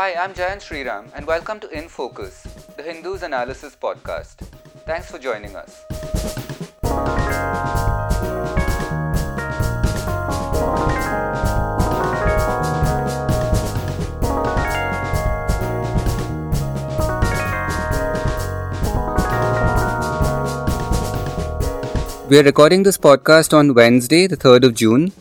Hi, 0.00 0.14
I'm 0.14 0.32
Jayant 0.32 0.62
Sriram, 0.66 1.10
and 1.14 1.26
welcome 1.26 1.60
to 1.60 1.68
In 1.78 1.86
Focus, 1.86 2.44
the 2.74 2.82
Hindu's 2.82 3.22
Analysis 3.22 3.76
Podcast. 3.76 4.36
Thanks 4.86 5.10
for 5.10 5.18
joining 5.18 5.54
us. 5.54 5.84
We 22.30 22.38
are 22.38 22.42
recording 22.42 22.84
this 22.84 22.96
podcast 22.96 23.52
on 23.52 23.74
Wednesday, 23.74 24.26
the 24.26 24.38
3rd 24.38 24.64
of 24.64 24.74
June. 24.74 25.12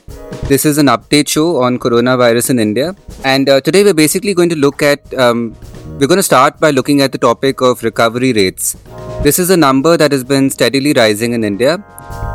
This 0.49 0.65
is 0.65 0.79
an 0.79 0.87
update 0.87 1.27
show 1.27 1.61
on 1.61 1.77
coronavirus 1.77 2.49
in 2.49 2.57
India. 2.57 2.95
And 3.23 3.47
uh, 3.47 3.61
today 3.61 3.83
we're 3.83 3.93
basically 3.93 4.33
going 4.33 4.49
to 4.49 4.55
look 4.55 4.81
at, 4.81 5.13
um, 5.13 5.55
we're 5.99 6.07
going 6.07 6.17
to 6.17 6.23
start 6.23 6.59
by 6.59 6.71
looking 6.71 7.01
at 7.01 7.11
the 7.11 7.19
topic 7.19 7.61
of 7.61 7.83
recovery 7.83 8.33
rates. 8.33 8.75
This 9.21 9.37
is 9.37 9.51
a 9.51 9.57
number 9.57 9.95
that 9.95 10.11
has 10.11 10.23
been 10.23 10.49
steadily 10.49 10.93
rising 10.93 11.33
in 11.33 11.43
India. 11.43 11.75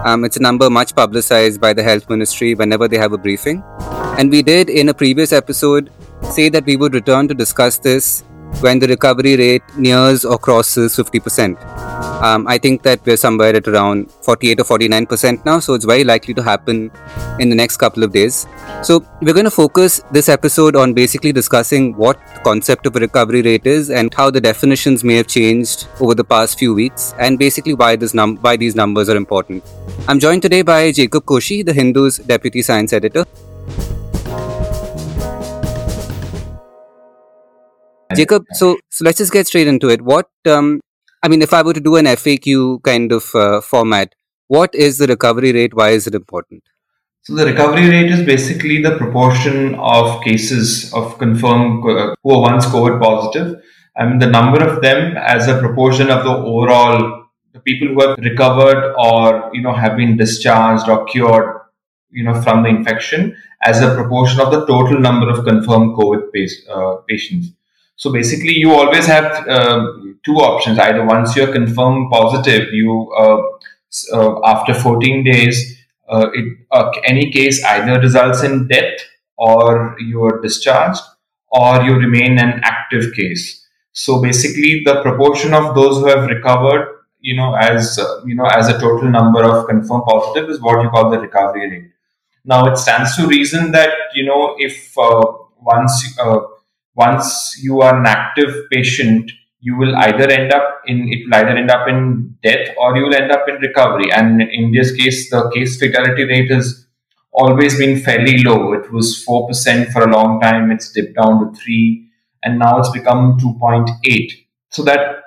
Um, 0.04 0.24
it's 0.24 0.36
a 0.36 0.40
number 0.40 0.70
much 0.70 0.94
publicized 0.94 1.60
by 1.60 1.72
the 1.72 1.82
health 1.82 2.08
ministry 2.08 2.54
whenever 2.54 2.86
they 2.86 2.98
have 2.98 3.12
a 3.12 3.18
briefing. 3.18 3.64
And 4.16 4.30
we 4.30 4.42
did 4.42 4.70
in 4.70 4.90
a 4.90 4.94
previous 4.94 5.32
episode 5.32 5.90
say 6.30 6.48
that 6.50 6.66
we 6.66 6.76
would 6.76 6.94
return 6.94 7.26
to 7.26 7.34
discuss 7.34 7.78
this 7.78 8.22
when 8.60 8.78
the 8.78 8.86
recovery 8.86 9.36
rate 9.36 9.62
nears 9.76 10.24
or 10.24 10.38
crosses 10.38 10.96
50%. 10.96 11.58
Um, 12.22 12.46
I 12.46 12.58
think 12.58 12.82
that 12.82 13.04
we're 13.04 13.16
somewhere 13.16 13.54
at 13.54 13.68
around 13.68 14.10
48 14.22 14.60
or 14.60 14.64
49% 14.64 15.44
now, 15.44 15.58
so 15.58 15.74
it's 15.74 15.84
very 15.84 16.04
likely 16.04 16.32
to 16.34 16.42
happen 16.42 16.90
in 17.38 17.48
the 17.50 17.54
next 17.54 17.76
couple 17.76 18.02
of 18.02 18.12
days. 18.12 18.46
So, 18.82 19.04
we're 19.20 19.34
going 19.34 19.44
to 19.44 19.50
focus 19.50 20.02
this 20.10 20.28
episode 20.28 20.76
on 20.76 20.94
basically 20.94 21.32
discussing 21.32 21.94
what 21.96 22.18
the 22.34 22.40
concept 22.40 22.86
of 22.86 22.96
a 22.96 23.00
recovery 23.00 23.42
rate 23.42 23.66
is 23.66 23.90
and 23.90 24.12
how 24.14 24.30
the 24.30 24.40
definitions 24.40 25.04
may 25.04 25.16
have 25.16 25.26
changed 25.26 25.86
over 26.00 26.14
the 26.14 26.24
past 26.24 26.58
few 26.58 26.74
weeks, 26.74 27.14
and 27.18 27.38
basically 27.38 27.74
why, 27.74 27.96
this 27.96 28.14
num- 28.14 28.36
why 28.38 28.56
these 28.56 28.74
numbers 28.74 29.08
are 29.08 29.16
important. 29.16 29.64
I'm 30.08 30.18
joined 30.18 30.42
today 30.42 30.62
by 30.62 30.92
Jacob 30.92 31.24
Koshy, 31.24 31.64
the 31.64 31.72
Hindu's 31.72 32.18
deputy 32.18 32.62
science 32.62 32.92
editor. 32.92 33.26
Jacob, 38.14 38.44
so 38.52 38.76
so 38.90 39.04
let's 39.04 39.18
just 39.18 39.32
get 39.32 39.46
straight 39.46 39.66
into 39.66 39.88
it. 39.88 40.02
What 40.02 40.28
um, 40.46 40.80
I 41.22 41.28
mean, 41.28 41.42
if 41.42 41.54
I 41.54 41.62
were 41.62 41.72
to 41.72 41.80
do 41.80 41.96
an 41.96 42.06
FAQ 42.06 42.82
kind 42.82 43.12
of 43.12 43.34
uh, 43.34 43.60
format, 43.60 44.14
what 44.48 44.74
is 44.74 44.98
the 44.98 45.06
recovery 45.06 45.52
rate? 45.52 45.74
Why 45.74 45.90
is 45.90 46.06
it 46.06 46.14
important? 46.14 46.62
So 47.22 47.34
the 47.34 47.46
recovery 47.46 47.88
rate 47.88 48.10
is 48.10 48.26
basically 48.26 48.82
the 48.82 48.98
proportion 48.98 49.74
of 49.76 50.22
cases 50.22 50.92
of 50.92 51.16
confirmed 51.18 51.82
uh, 51.88 52.14
who 52.22 52.34
are 52.34 52.42
once 52.42 52.66
COVID 52.66 53.00
positive. 53.00 53.62
I 53.96 54.06
mean, 54.06 54.18
the 54.18 54.26
number 54.26 54.62
of 54.62 54.82
them 54.82 55.16
as 55.16 55.48
a 55.48 55.58
proportion 55.58 56.10
of 56.10 56.24
the 56.24 56.30
overall 56.30 57.24
the 57.54 57.60
people 57.60 57.88
who 57.88 58.06
have 58.06 58.18
recovered 58.18 58.94
or 58.98 59.50
you 59.54 59.62
know 59.62 59.72
have 59.72 59.96
been 59.96 60.16
discharged 60.16 60.88
or 60.88 61.04
cured, 61.06 61.60
you 62.10 62.24
know, 62.24 62.34
from 62.42 62.62
the 62.64 62.68
infection 62.68 63.34
as 63.62 63.80
a 63.80 63.94
proportion 63.94 64.40
of 64.40 64.50
the 64.50 64.66
total 64.66 64.98
number 65.00 65.30
of 65.30 65.44
confirmed 65.44 65.96
COVID 65.96 66.28
uh, 66.68 66.96
patients. 67.08 67.52
So 67.96 68.12
basically, 68.12 68.54
you 68.54 68.72
always 68.72 69.06
have 69.06 69.48
uh, 69.48 69.86
two 70.24 70.36
options. 70.36 70.78
Either 70.78 71.04
once 71.04 71.36
you're 71.36 71.52
confirmed 71.52 72.10
positive, 72.10 72.72
you 72.72 73.12
uh, 73.16 73.42
uh, 74.12 74.40
after 74.44 74.74
14 74.74 75.24
days, 75.24 75.78
uh, 76.08 76.28
it, 76.32 76.58
uh, 76.70 76.90
any 77.04 77.30
case 77.30 77.64
either 77.64 78.00
results 78.00 78.42
in 78.42 78.66
death 78.66 78.98
or 79.38 79.96
you 80.00 80.22
are 80.24 80.40
discharged 80.40 81.00
or 81.50 81.82
you 81.82 81.94
remain 81.94 82.38
an 82.38 82.60
active 82.64 83.14
case. 83.14 83.66
So 83.92 84.20
basically, 84.20 84.82
the 84.84 85.00
proportion 85.02 85.54
of 85.54 85.74
those 85.74 85.98
who 85.98 86.08
have 86.08 86.28
recovered, 86.28 87.04
you 87.20 87.36
know, 87.36 87.54
as 87.54 87.98
uh, 87.98 88.22
you 88.26 88.34
know, 88.34 88.46
as 88.46 88.68
a 88.68 88.78
total 88.78 89.08
number 89.08 89.44
of 89.44 89.68
confirmed 89.68 90.02
positive 90.06 90.50
is 90.50 90.60
what 90.60 90.82
you 90.82 90.90
call 90.90 91.10
the 91.10 91.20
recovery 91.20 91.70
rate. 91.70 91.90
Now, 92.44 92.66
it 92.66 92.76
stands 92.76 93.16
to 93.16 93.26
reason 93.26 93.70
that 93.70 93.90
you 94.14 94.26
know 94.26 94.56
if 94.58 94.94
once 94.96 96.18
once 96.96 97.58
you 97.62 97.80
are 97.80 97.98
an 97.98 98.06
active 98.06 98.54
patient, 98.70 99.30
you 99.60 99.76
will 99.76 99.96
either 99.96 100.30
end 100.30 100.52
up 100.52 100.82
in 100.86 101.08
it 101.10 101.24
will 101.24 101.34
either 101.34 101.56
end 101.56 101.70
up 101.70 101.88
in 101.88 102.36
death 102.42 102.68
or 102.78 102.96
you 102.96 103.04
will 103.04 103.14
end 103.14 103.32
up 103.32 103.48
in 103.48 103.56
recovery. 103.56 104.12
And 104.12 104.42
in 104.42 104.72
this 104.72 104.94
case, 104.94 105.30
the 105.30 105.50
case 105.54 105.78
fatality 105.78 106.24
rate 106.24 106.50
has 106.50 106.86
always 107.32 107.78
been 107.78 107.98
fairly 107.98 108.42
low. 108.42 108.74
It 108.74 108.92
was 108.92 109.22
four 109.24 109.48
percent 109.48 109.90
for 109.90 110.02
a 110.02 110.12
long 110.12 110.40
time. 110.40 110.70
It's 110.70 110.92
dipped 110.92 111.16
down 111.16 111.40
to 111.40 111.60
three, 111.60 112.10
and 112.42 112.58
now 112.58 112.78
it's 112.78 112.90
become 112.90 113.38
two 113.40 113.54
point 113.58 113.90
eight. 114.04 114.46
So 114.70 114.82
that 114.84 115.22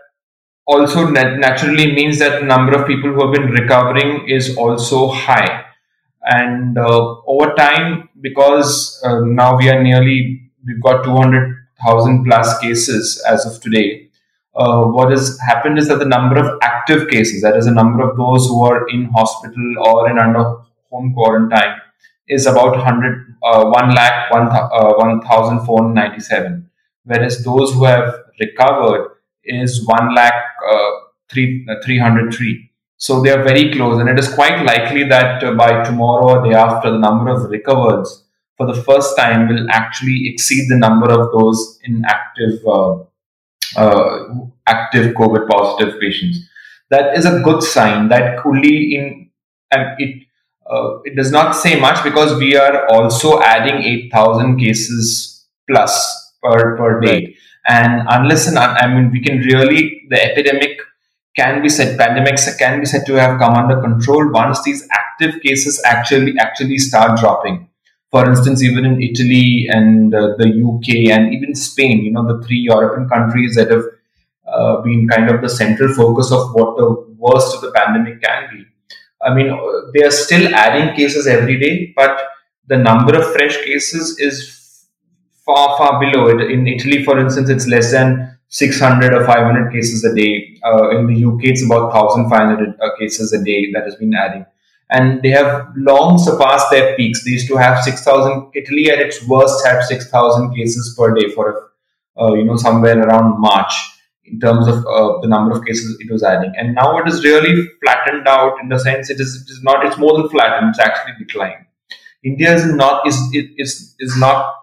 also 0.66 1.09
naturally 1.09 1.94
means 1.94 2.19
that 2.19 2.41
the 2.41 2.45
number 2.45 2.73
of 2.73 2.88
people 2.88 3.11
who 3.11 3.25
have 3.25 3.33
been 3.33 3.51
recovering 3.51 4.29
is 4.29 4.56
also 4.56 5.07
high. 5.09 5.63
And 6.22 6.77
uh, 6.77 7.16
over 7.25 7.53
time, 7.56 8.09
because 8.19 9.01
uh, 9.03 9.22
now 9.22 9.57
we 9.57 9.69
are 9.69 9.81
nearly 9.81 10.51
we've 10.66 10.81
got 10.81 11.06
200,000 11.81 12.25
plus 12.25 12.59
cases 12.59 13.23
as 13.29 13.45
of 13.45 13.61
today. 13.61 14.09
Uh, 14.55 14.85
what 14.85 15.11
has 15.11 15.38
happened 15.47 15.77
is 15.77 15.88
that 15.88 15.99
the 15.99 16.05
number 16.05 16.38
of 16.38 16.57
active 16.63 17.07
cases, 17.09 17.43
that 17.43 17.55
is, 17.55 17.65
the 17.65 17.71
number 17.71 18.07
of 18.07 18.17
those 18.17 18.47
who 18.47 18.65
are 18.65 18.88
in 18.89 19.05
hospital 19.05 19.73
or 19.85 20.09
in 20.09 20.17
under 20.17 20.43
home 20.89 21.13
quarantine, 21.13 21.75
is 22.27 22.45
about 22.47 22.71
100, 22.71 23.35
uh, 23.43 23.69
1 23.69 23.95
lakh, 23.95 24.31
1, 24.31 24.47
uh, 24.47 24.93
1,497. 24.95 26.69
Whereas 27.03 27.43
those 27.43 27.71
who 27.73 27.85
have 27.85 28.15
recovered 28.39 29.11
is 29.44 29.85
1 29.85 30.15
lakh, 30.15 30.33
uh, 30.69 30.89
3, 31.29 31.67
uh, 31.69 31.75
303. 31.85 32.71
So 32.97 33.21
they 33.21 33.29
are 33.29 33.44
very 33.44 33.71
close, 33.71 33.99
and 33.99 34.09
it 34.09 34.17
is 34.17 34.33
quite 34.33 34.65
likely 34.65 35.03
that 35.03 35.44
uh, 35.44 35.53
by 35.53 35.83
tomorrow 35.83 36.39
or 36.39 36.49
day 36.49 36.55
after, 36.55 36.89
the 36.89 36.97
number 36.97 37.29
of 37.29 37.49
recovers 37.51 38.26
for 38.57 38.66
the 38.66 38.81
first 38.84 39.16
time 39.16 39.47
will 39.47 39.68
actually 39.69 40.28
exceed 40.28 40.68
the 40.68 40.78
number 40.78 41.09
of 41.09 41.31
those 41.31 41.79
in 41.84 42.03
active 42.06 42.59
uh, 42.68 42.97
uh, 43.75 44.23
active 44.68 45.13
COVID 45.16 45.47
positive 45.47 46.00
patients. 46.01 46.40
That 46.90 47.16
is 47.16 47.25
a 47.25 47.40
good 47.41 47.62
sign. 47.62 48.09
That 48.09 48.45
only 48.45 48.95
in 48.95 49.29
and 49.72 50.00
it 50.00 50.23
uh, 50.69 51.00
it 51.03 51.16
does 51.16 51.31
not 51.31 51.51
say 51.51 51.79
much 51.79 52.03
because 52.03 52.38
we 52.40 52.56
are 52.57 52.88
also 52.91 53.41
adding 53.41 53.84
eight 53.84 54.12
thousand 54.12 54.57
cases 54.57 55.45
plus 55.69 56.34
per 56.41 56.78
per 56.78 57.00
day. 57.00 57.12
Right. 57.12 57.35
And 57.69 58.07
unless 58.09 58.47
and 58.47 58.57
I 58.57 58.88
mean 58.88 59.12
we 59.12 59.22
can 59.22 59.39
really 59.39 60.07
the 60.09 60.24
epidemic 60.31 60.79
can 61.35 61.62
be 61.62 61.69
said 61.69 62.00
pandemics 62.00 62.57
can 62.57 62.79
be 62.79 62.85
said 62.85 63.06
to 63.06 63.13
have 63.13 63.39
come 63.39 63.53
under 63.53 63.79
control 63.81 64.31
once 64.31 64.63
these 64.63 64.88
active 64.91 65.39
cases 65.41 65.81
actually 65.85 66.34
actually 66.39 66.78
start 66.79 67.19
dropping 67.19 67.66
for 68.12 68.28
instance, 68.29 68.63
even 68.63 68.85
in 68.85 69.01
Italy 69.01 69.68
and 69.69 70.16
uh, 70.16 70.35
the 70.38 70.47
UK 70.47 71.12
and 71.12 71.34
even 71.34 71.53
Spain, 71.56 72.03
you 72.03 72.12
know, 72.12 72.25
the 72.25 72.45
three 72.45 72.59
European 72.59 73.09
countries 73.09 73.56
that 73.56 73.69
have 73.69 73.84
uh, 74.47 74.81
been 74.81 75.07
kind 75.09 75.29
of 75.29 75.41
the 75.41 75.50
central 75.50 75.94
focus 75.94 76.31
of 76.31 76.53
what 76.53 76.78
the 76.78 76.90
worst 77.18 77.56
of 77.56 77.62
the 77.62 77.72
pandemic 77.72 78.22
can 78.22 78.50
be. 78.51 78.66
I 79.22 79.34
mean, 79.34 79.50
uh, 79.50 79.91
they 79.94 80.03
are 80.03 80.12
still 80.12 80.53
adding 80.56 80.95
cases 80.95 81.28
every 81.28 81.59
day, 81.59 81.94
but 81.95 82.22
the 82.68 82.78
number 82.78 83.18
of 83.18 83.34
fresh 83.34 83.57
cases 83.66 84.18
is 84.19 84.85
far, 85.45 85.78
far 85.78 86.00
below 86.00 86.28
it. 86.29 86.50
In 86.50 86.68
Italy, 86.68 87.03
for 87.03 87.19
instance, 87.19 87.50
it's 87.50 87.68
less 87.68 87.91
than 87.91 88.38
600 88.50 89.13
or 89.13 89.25
500 89.25 89.72
cases 89.72 90.06
a 90.06 90.16
day. 90.16 90.57
Uh, 90.63 90.97
in 90.97 91.07
the 91.07 91.25
UK, 91.25 91.44
it's 91.44 91.66
about 91.66 91.94
1,500 91.94 92.79
uh, 92.79 92.95
cases 92.97 93.34
a 93.34 93.44
day 93.44 93.69
that 93.74 93.84
has 93.84 93.95
been 93.95 94.13
adding 94.13 94.45
and 94.90 95.22
they 95.22 95.30
have 95.30 95.68
long 95.75 96.18
surpassed 96.18 96.69
their 96.72 96.95
peaks. 96.95 97.24
They 97.24 97.31
used 97.31 97.48
to 97.48 97.57
have 97.57 97.84
6,000. 97.84 98.51
Italy 98.56 98.89
at 98.89 99.00
its 99.00 99.25
worst 99.28 99.66
had 99.66 99.84
6,000 99.84 100.56
cases 100.56 100.95
per 100.98 101.13
day 101.13 101.30
for, 101.34 101.72
uh, 102.19 102.34
you 102.34 102.45
know, 102.45 102.56
somewhere 102.56 103.00
around 103.00 103.39
March 103.39 103.74
in 104.24 104.39
terms 104.39 104.68
of 104.68 104.86
uh, 104.86 105.19
the 105.22 105.28
number 105.28 105.57
of 105.57 105.66
cases 105.66 105.98
it 106.00 106.12
was 106.12 106.24
adding. 106.24 106.54
And 106.57 106.75
now 106.75 106.98
it 107.00 107.07
is 107.07 107.24
really 107.24 107.68
flattened 107.84 108.28
out 108.28 108.57
in 108.62 108.69
the 108.69 108.80
sense 108.80 109.10
it 109.10 109.19
is, 109.19 109.36
it 109.36 109.51
is 109.51 109.62
not, 109.63 109.86
it's 109.86 109.98
more 109.98 110.18
than 110.18 110.30
flattened, 110.30 110.69
it's 110.69 110.80
actually 110.80 111.13
declined. 111.18 111.66
India 112.24 112.54
is 112.54 112.66
not, 112.74 113.07
is, 113.07 113.18
is, 113.33 113.95
is 114.00 114.18
not 114.18 114.54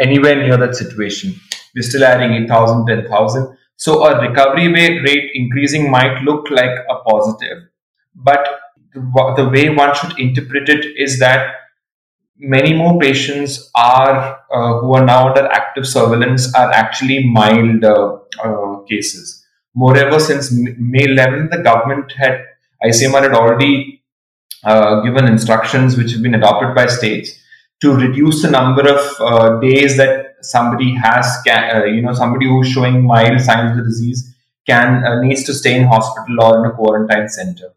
anywhere 0.00 0.36
near 0.36 0.56
that 0.56 0.76
situation. 0.76 1.34
We're 1.74 1.82
still 1.82 2.04
adding 2.04 2.32
8,000, 2.44 2.86
10,000. 2.86 3.56
So 3.76 4.04
a 4.04 4.28
recovery 4.28 4.72
rate 4.72 5.30
increasing 5.34 5.90
might 5.90 6.22
look 6.22 6.50
like 6.50 6.76
a 6.90 6.96
positive, 7.08 7.64
but 8.14 8.46
the 8.94 9.48
way 9.52 9.68
one 9.68 9.94
should 9.94 10.18
interpret 10.18 10.68
it 10.68 10.84
is 10.96 11.18
that 11.18 11.54
many 12.38 12.72
more 12.74 12.98
patients 12.98 13.70
are 13.74 14.38
uh, 14.52 14.78
who 14.78 14.94
are 14.94 15.04
now 15.04 15.28
under 15.28 15.46
active 15.48 15.86
surveillance 15.86 16.54
are 16.54 16.70
actually 16.70 17.28
mild 17.28 17.84
uh, 17.84 18.18
uh, 18.42 18.80
cases. 18.88 19.44
Moreover, 19.74 20.18
since 20.18 20.50
May 20.52 21.04
11, 21.04 21.50
the 21.50 21.58
government 21.58 22.12
had 22.12 22.44
ICMR 22.84 23.22
had 23.22 23.32
already 23.32 24.02
uh, 24.64 25.00
given 25.02 25.26
instructions 25.26 25.96
which 25.96 26.12
have 26.12 26.22
been 26.22 26.34
adopted 26.34 26.74
by 26.74 26.86
states 26.86 27.38
to 27.80 27.94
reduce 27.94 28.42
the 28.42 28.50
number 28.50 28.82
of 28.88 29.60
days 29.60 29.96
that 29.96 30.28
somebody 30.40 30.94
has, 30.94 31.26
uh, 31.48 31.84
you 31.84 32.02
know, 32.02 32.12
somebody 32.12 32.46
who's 32.46 32.68
showing 32.68 33.04
mild 33.04 33.40
signs 33.40 33.70
of 33.72 33.76
the 33.76 33.84
disease 33.84 34.34
can 34.66 35.04
uh, 35.04 35.20
needs 35.22 35.44
to 35.44 35.54
stay 35.54 35.74
in 35.76 35.86
hospital 35.86 36.42
or 36.42 36.64
in 36.64 36.70
a 36.70 36.74
quarantine 36.74 37.28
center. 37.28 37.72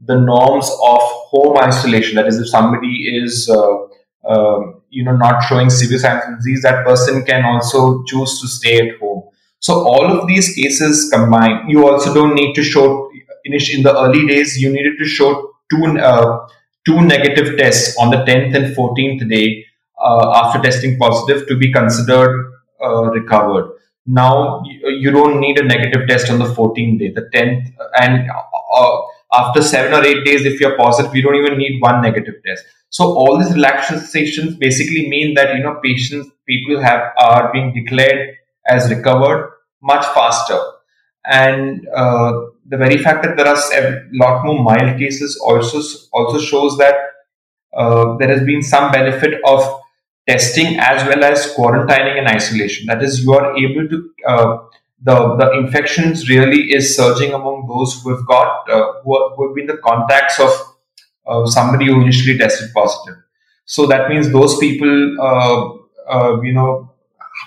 The 0.00 0.20
norms 0.20 0.68
of 0.68 1.00
home 1.00 1.56
isolation, 1.58 2.16
that 2.16 2.26
is, 2.26 2.38
if 2.38 2.48
somebody 2.48 3.16
is, 3.22 3.48
uh, 3.48 4.28
um, 4.28 4.82
you 4.90 5.04
know, 5.04 5.16
not 5.16 5.42
showing 5.44 5.70
severe 5.70 5.98
signs 5.98 6.24
of 6.28 6.36
disease, 6.38 6.62
that 6.62 6.84
person 6.84 7.24
can 7.24 7.44
also 7.44 8.04
choose 8.04 8.40
to 8.40 8.48
stay 8.48 8.88
at 8.88 8.98
home. 8.98 9.24
So 9.60 9.74
all 9.74 10.06
of 10.06 10.26
these 10.26 10.54
cases 10.54 11.10
combined, 11.10 11.70
you 11.70 11.88
also 11.88 12.12
don't 12.12 12.34
need 12.34 12.54
to 12.54 12.62
show. 12.62 13.10
In 13.44 13.82
the 13.82 13.94
early 13.96 14.26
days, 14.26 14.60
you 14.60 14.72
needed 14.72 14.98
to 14.98 15.04
show 15.04 15.52
two 15.70 15.98
uh, 15.98 16.48
two 16.86 17.00
negative 17.00 17.56
tests 17.58 17.96
on 17.98 18.10
the 18.10 18.18
10th 18.18 18.54
and 18.54 18.76
14th 18.76 19.28
day 19.28 19.64
uh, 20.00 20.32
after 20.42 20.60
testing 20.60 20.98
positive 20.98 21.46
to 21.48 21.56
be 21.56 21.72
considered 21.72 22.52
uh, 22.82 23.04
recovered. 23.10 23.72
Now 24.06 24.62
you, 24.64 25.10
don't 25.10 25.40
need 25.40 25.58
a 25.58 25.64
negative 25.64 26.06
test 26.08 26.30
on 26.30 26.38
the 26.38 26.44
14th 26.44 26.98
day, 27.00 27.10
the 27.10 27.28
10th, 27.34 27.72
and 28.00 28.30
uh, 28.30 28.96
after 29.32 29.62
seven 29.62 29.92
or 29.92 30.04
eight 30.04 30.24
days, 30.24 30.44
if 30.44 30.60
you're 30.60 30.76
positive, 30.76 31.14
you 31.14 31.22
don't 31.22 31.34
even 31.34 31.58
need 31.58 31.80
one 31.80 32.02
negative 32.02 32.34
test. 32.46 32.64
So 32.90 33.04
all 33.04 33.38
these 33.38 33.52
relaxations 33.52 34.56
basically 34.56 35.08
mean 35.08 35.34
that 35.34 35.56
you 35.56 35.62
know 35.62 35.80
patients, 35.82 36.28
people 36.48 36.80
have 36.80 37.12
are 37.18 37.52
being 37.52 37.74
declared 37.74 38.36
as 38.68 38.90
recovered 38.90 39.52
much 39.82 40.04
faster, 40.06 40.58
and 41.24 41.86
uh, 41.94 42.32
the 42.68 42.76
very 42.76 42.98
fact 42.98 43.24
that 43.24 43.36
there 43.36 43.48
are 43.48 43.56
a 43.56 44.08
lot 44.12 44.44
more 44.44 44.62
mild 44.62 44.98
cases 44.98 45.36
also 45.44 45.78
also 46.12 46.38
shows 46.38 46.78
that 46.78 46.94
uh, 47.76 48.16
there 48.18 48.28
has 48.28 48.44
been 48.44 48.62
some 48.62 48.90
benefit 48.92 49.40
of 49.44 49.80
testing 50.28 50.78
as 50.78 51.06
well 51.08 51.24
as 51.24 51.54
quarantining 51.54 52.18
and 52.18 52.28
isolation. 52.28 52.86
That 52.86 53.02
is, 53.02 53.24
you 53.24 53.32
are 53.34 53.56
able 53.56 53.88
to 53.88 54.10
uh, 54.26 54.58
the 55.02 55.36
the 55.36 55.50
infections 55.52 56.28
really 56.28 56.72
is 56.72 56.96
surging 56.96 57.32
among 57.32 57.66
those 57.68 58.00
who 58.00 58.14
have 58.14 58.26
got 58.26 58.68
uh, 58.70 58.92
who, 59.04 59.34
who, 59.34 59.46
have 59.46 59.54
been 59.54 59.66
the 59.66 59.76
contacts 59.78 60.40
of 60.40 60.50
uh, 61.26 61.46
somebody 61.46 61.86
who 61.86 62.00
initially 62.00 62.38
tested 62.38 62.70
positive. 62.74 63.16
So 63.66 63.86
that 63.86 64.08
means 64.08 64.30
those 64.30 64.58
people, 64.58 65.16
uh, 65.20 65.72
uh, 66.08 66.40
you 66.40 66.52
know, 66.52 66.92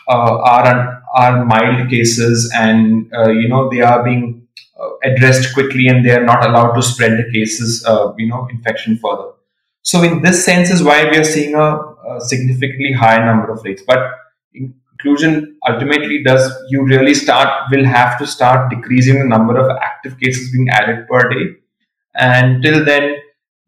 uh, 0.07 0.37
are 0.37 1.03
are 1.15 1.45
mild 1.45 1.89
cases, 1.89 2.51
and 2.55 3.09
you 3.41 3.47
know 3.47 3.69
they 3.69 3.81
are 3.81 4.03
being 4.03 4.47
addressed 5.03 5.53
quickly, 5.53 5.87
and 5.87 6.05
they 6.05 6.11
are 6.11 6.23
not 6.23 6.45
allowed 6.45 6.73
to 6.73 6.83
spread 6.83 7.17
the 7.17 7.31
cases, 7.31 7.83
you 8.17 8.27
know, 8.27 8.47
infection 8.51 8.97
further. 8.97 9.31
So 9.81 10.03
in 10.03 10.21
this 10.21 10.45
sense 10.45 10.69
is 10.69 10.83
why 10.83 11.09
we 11.09 11.17
are 11.17 11.23
seeing 11.23 11.55
a, 11.55 11.77
a 11.77 12.21
significantly 12.21 12.91
higher 12.91 13.25
number 13.25 13.51
of 13.51 13.63
rates. 13.63 13.81
But 13.87 14.11
inclusion 14.99 15.57
ultimately 15.67 16.23
does 16.23 16.51
you 16.69 16.83
really 16.83 17.13
start 17.13 17.69
will 17.71 17.85
have 17.85 18.17
to 18.19 18.27
start 18.27 18.69
decreasing 18.69 19.19
the 19.19 19.25
number 19.25 19.57
of 19.57 19.69
active 19.81 20.19
cases 20.19 20.51
being 20.51 20.69
added 20.69 21.07
per 21.07 21.29
day. 21.29 21.55
And 22.15 22.61
till 22.61 22.83
then, 22.83 23.15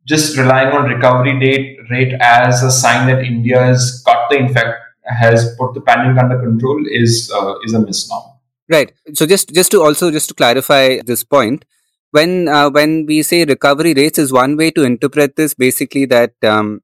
just 0.05 0.37
relying 0.37 0.69
on 0.69 0.89
recovery 0.89 1.39
date 1.39 1.77
rate 1.89 2.13
as 2.19 2.63
a 2.63 2.71
sign 2.71 3.07
that 3.07 3.23
India 3.23 3.59
has 3.59 4.01
got 4.05 4.29
the 4.29 4.37
infect 4.37 4.77
has 5.05 5.55
put 5.57 5.73
the 5.73 5.81
pandemic 5.81 6.21
under 6.21 6.39
control 6.39 6.83
is 6.89 7.31
uh, 7.33 7.55
is 7.63 7.73
a 7.73 7.79
misnomer. 7.79 8.31
Right. 8.69 8.91
So 9.13 9.25
just 9.25 9.53
just 9.53 9.71
to 9.71 9.81
also 9.81 10.11
just 10.11 10.29
to 10.29 10.33
clarify 10.33 10.99
this 11.05 11.23
point, 11.23 11.65
when 12.11 12.47
uh, 12.47 12.69
when 12.69 13.05
we 13.05 13.23
say 13.23 13.45
recovery 13.45 13.93
rates 13.93 14.19
is 14.19 14.33
one 14.33 14.57
way 14.57 14.71
to 14.71 14.83
interpret 14.83 15.35
this 15.35 15.53
basically 15.53 16.05
that 16.05 16.33
um, 16.43 16.81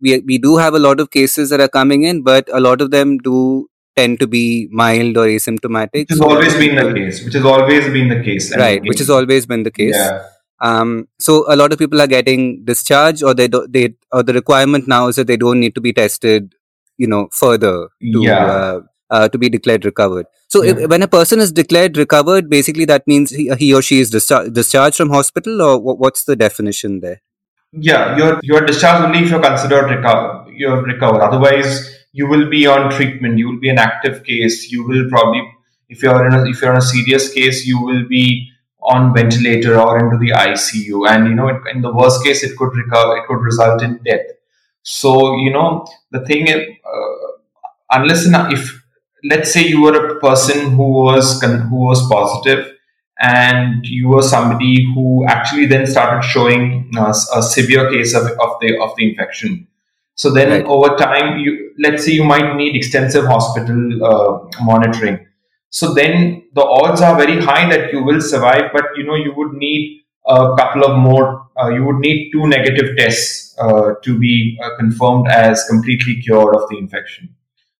we 0.00 0.18
we 0.20 0.38
do 0.38 0.56
have 0.56 0.74
a 0.74 0.78
lot 0.78 1.00
of 1.00 1.10
cases 1.10 1.50
that 1.50 1.60
are 1.60 1.68
coming 1.68 2.02
in 2.02 2.22
but 2.22 2.48
a 2.52 2.60
lot 2.60 2.80
of 2.80 2.90
them 2.90 3.18
do 3.18 3.68
tend 3.96 4.20
to 4.20 4.26
be 4.26 4.68
mild 4.70 5.16
or 5.16 5.26
asymptomatic 5.26 6.04
which 6.04 6.10
has 6.10 6.20
always 6.20 6.54
been 6.54 6.76
the 6.76 6.92
case 6.92 7.24
which 7.24 7.34
has 7.34 7.44
always 7.44 7.88
been 7.96 8.08
the 8.08 8.22
case 8.22 8.56
right 8.56 8.82
which 8.82 8.98
has 8.98 9.10
always 9.10 9.46
been 9.46 9.62
the 9.62 9.70
case 9.70 9.94
yeah. 9.96 10.22
um, 10.60 11.08
so 11.18 11.44
a 11.52 11.56
lot 11.56 11.72
of 11.72 11.78
people 11.78 12.00
are 12.00 12.06
getting 12.06 12.64
discharged 12.64 13.22
or 13.22 13.34
they 13.34 13.48
do, 13.48 13.66
they 13.68 13.94
or 14.12 14.22
the 14.22 14.32
requirement 14.32 14.86
now 14.86 15.08
is 15.08 15.16
that 15.16 15.26
they 15.26 15.36
don't 15.36 15.60
need 15.60 15.74
to 15.74 15.80
be 15.80 15.92
tested 15.92 16.54
you 16.98 17.06
know 17.06 17.28
further 17.32 17.88
to 18.00 18.22
yeah. 18.22 18.44
uh, 18.44 18.80
uh, 19.10 19.28
to 19.28 19.38
be 19.38 19.48
declared 19.48 19.84
recovered. 19.84 20.26
So, 20.48 20.62
yeah. 20.62 20.72
if, 20.78 20.90
when 20.90 21.02
a 21.02 21.08
person 21.08 21.40
is 21.40 21.52
declared 21.52 21.96
recovered, 21.96 22.48
basically 22.48 22.84
that 22.86 23.06
means 23.06 23.30
he, 23.30 23.52
he 23.58 23.74
or 23.74 23.82
she 23.82 24.00
is 24.00 24.10
dischar- 24.10 24.52
discharged 24.52 24.96
from 24.96 25.10
hospital, 25.10 25.62
or 25.62 25.78
what's 25.78 26.24
the 26.24 26.36
definition 26.36 27.00
there? 27.00 27.22
Yeah, 27.72 28.16
you're 28.16 28.40
you're 28.42 28.64
discharged 28.64 29.04
only 29.04 29.20
if 29.20 29.30
you're 29.30 29.42
considered 29.42 29.90
recover. 29.90 30.46
You're 30.50 30.82
recovered. 30.82 31.22
Otherwise, 31.22 31.95
you 32.18 32.26
will 32.26 32.48
be 32.48 32.66
on 32.66 32.90
treatment. 32.90 33.36
You 33.38 33.48
will 33.50 33.60
be 33.60 33.68
an 33.68 33.78
active 33.78 34.24
case. 34.24 34.72
You 34.72 34.86
will 34.88 35.06
probably, 35.10 35.42
if 35.90 36.02
you're 36.02 36.26
in 36.26 36.32
a, 36.32 36.44
if 36.46 36.62
you're 36.62 36.72
in 36.72 36.78
a 36.78 36.88
serious 36.96 37.32
case, 37.32 37.66
you 37.66 37.78
will 37.80 38.08
be 38.08 38.48
on 38.80 39.12
ventilator 39.14 39.78
or 39.78 39.98
into 39.98 40.16
the 40.16 40.30
ICU. 40.30 41.06
And 41.10 41.28
you 41.28 41.34
know, 41.34 41.48
in 41.72 41.82
the 41.82 41.92
worst 41.92 42.24
case, 42.24 42.42
it 42.42 42.56
could 42.56 42.74
recover. 42.74 43.18
It 43.18 43.26
could 43.26 43.42
result 43.50 43.82
in 43.82 44.00
death. 44.02 44.26
So 44.82 45.36
you 45.36 45.52
know, 45.52 45.86
the 46.10 46.24
thing 46.24 46.46
is, 46.46 46.62
uh, 46.94 47.28
unless 47.90 48.26
if 48.56 48.82
let's 49.24 49.52
say 49.52 49.66
you 49.66 49.82
were 49.82 49.96
a 50.06 50.20
person 50.20 50.70
who 50.70 50.88
was 51.04 51.42
who 51.42 51.76
was 51.90 52.08
positive 52.10 52.72
and 53.20 53.86
you 53.86 54.08
were 54.08 54.22
somebody 54.22 54.86
who 54.94 55.26
actually 55.26 55.66
then 55.66 55.86
started 55.86 56.22
showing 56.26 56.90
uh, 56.96 57.14
a 57.34 57.42
severe 57.42 57.90
case 57.90 58.14
of, 58.14 58.24
of 58.24 58.60
the 58.60 58.78
of 58.80 58.96
the 58.96 59.10
infection 59.10 59.66
so 60.16 60.32
then 60.32 60.50
right. 60.50 60.64
over 60.64 60.96
time 60.96 61.38
you 61.38 61.52
let's 61.84 62.04
say 62.04 62.12
you 62.12 62.24
might 62.24 62.56
need 62.56 62.74
extensive 62.74 63.24
hospital 63.26 63.80
uh, 64.10 64.64
monitoring 64.70 65.18
so 65.70 65.92
then 65.94 66.42
the 66.54 66.64
odds 66.78 67.00
are 67.00 67.16
very 67.16 67.40
high 67.48 67.64
that 67.72 67.92
you 67.92 68.02
will 68.02 68.20
survive 68.20 68.66
but 68.72 68.84
you 68.96 69.04
know 69.04 69.14
you 69.14 69.32
would 69.36 69.52
need 69.52 70.02
a 70.26 70.56
couple 70.58 70.84
of 70.84 70.98
more 70.98 71.46
uh, 71.60 71.68
you 71.68 71.84
would 71.84 72.00
need 72.08 72.30
two 72.32 72.46
negative 72.48 72.96
tests 72.96 73.54
uh, 73.58 73.92
to 74.02 74.18
be 74.18 74.58
uh, 74.62 74.70
confirmed 74.78 75.28
as 75.28 75.64
completely 75.70 76.16
cured 76.22 76.54
of 76.56 76.68
the 76.70 76.76
infection 76.76 77.28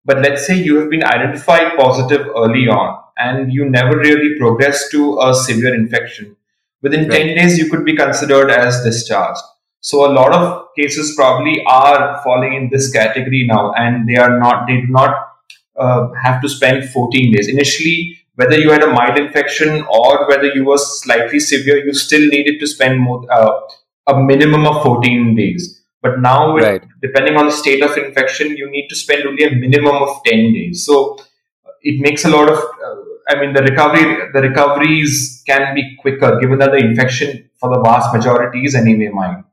but 0.05 0.21
let's 0.21 0.47
say 0.47 0.55
you 0.55 0.77
have 0.77 0.89
been 0.89 1.05
identified 1.05 1.77
positive 1.77 2.29
early 2.37 2.69
on 2.69 3.03
and 3.19 3.53
you 3.53 3.69
never 3.69 3.99
really 3.99 4.39
progress 4.39 4.89
to 4.91 5.19
a 5.21 5.35
severe 5.35 5.75
infection. 5.75 6.37
Within 6.83 7.09
right. 7.09 7.27
10 7.27 7.37
days, 7.37 7.59
you 7.59 7.71
could 7.71 7.85
be 7.85 7.97
considered 7.97 8.51
as 8.51 8.83
discharged. 8.85 9.41
So 9.81 10.07
a 10.07 10.13
lot 10.13 10.33
of 10.33 10.66
cases 10.79 11.15
probably 11.17 11.63
are 11.67 12.21
falling 12.23 12.55
in 12.55 12.71
this 12.71 12.91
category 12.91 13.47
now, 13.47 13.73
and 13.73 14.09
they 14.09 14.17
are 14.17 14.39
not, 14.39 14.67
they 14.67 14.81
do 14.81 14.89
not 14.89 15.29
uh, 15.77 16.09
have 16.23 16.41
to 16.43 16.49
spend 16.49 16.89
14 16.91 17.33
days. 17.33 17.49
Initially, 17.49 18.19
whether 18.37 18.59
you 18.59 18.71
had 18.71 18.83
a 18.83 18.93
mild 18.93 19.19
infection 19.19 19.85
or 19.91 20.29
whether 20.29 20.47
you 20.47 20.65
were 20.65 20.79
slightly 20.79 21.41
severe, 21.41 21.85
you 21.85 21.93
still 21.95 22.27
needed 22.29 22.61
to 22.61 22.67
spend 22.67 23.01
more, 23.01 23.25
uh, 23.31 23.61
a 24.07 24.23
minimum 24.23 24.67
of 24.67 24.83
14 24.83 25.35
days. 25.35 25.83
But 26.03 26.21
now, 26.21 26.57
right. 26.57 26.83
depending 27.03 27.37
on 27.37 27.47
the 27.47 27.53
state 27.53 27.83
of 27.83 27.97
infection, 27.97 28.57
you 28.57 28.71
need 28.71 28.89
to 28.89 28.95
spend 28.95 29.27
only 29.27 29.45
a 29.45 29.51
minimum 29.51 29.97
of 29.97 30.23
10 30.25 30.53
days. 30.53 30.85
So 30.85 31.19
it 31.83 32.01
makes 32.01 32.25
a 32.25 32.29
lot 32.29 32.49
of, 32.49 32.59
uh, 32.59 32.95
I 33.29 33.41
mean, 33.41 33.55
the 33.55 33.63
recovery, 33.63 34.31
the 34.33 34.41
recoveries 34.41 35.43
can 35.47 35.75
be 35.75 35.97
quicker 35.99 36.39
given 36.39 36.59
that 36.59 36.71
the 36.71 36.79
infection 36.79 37.51
for 37.59 37.75
the 37.75 37.81
vast 37.81 38.15
majority 38.15 38.65
is 38.65 38.75
anyway 38.75 39.09
mild. 39.09 39.45